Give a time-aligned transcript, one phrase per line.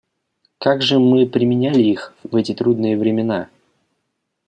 [0.57, 3.49] Как же мы применяли их в эти трудные времена?